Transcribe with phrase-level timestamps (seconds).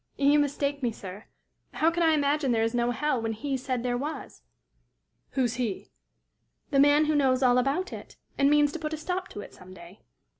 [0.17, 1.25] "You mistake me, sir.
[1.73, 4.41] How can I imagine there is no hell, when he said there was?"
[5.33, 5.91] "Who's he?"
[6.71, 9.53] "The man who knows all about it, and means to put a stop to it
[9.53, 10.01] some day."